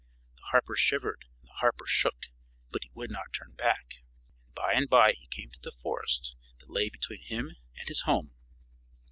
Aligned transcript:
The 0.37 0.43
harper 0.45 0.75
shivered 0.75 1.25
and 1.37 1.47
the 1.47 1.53
harper 1.61 1.85
shook, 1.85 2.25
but 2.71 2.85
he 2.85 2.89
would 2.95 3.11
not 3.11 3.33
turn 3.33 3.53
back; 3.55 3.97
and 4.43 4.55
by 4.55 4.73
and 4.73 4.89
by 4.89 5.11
he 5.13 5.27
came 5.27 5.51
to 5.51 5.59
the 5.61 5.69
forest 5.71 6.35
that 6.57 6.71
lay 6.71 6.89
between 6.89 7.21
him 7.21 7.55
and 7.77 7.87
his 7.87 8.01
home. 8.01 8.31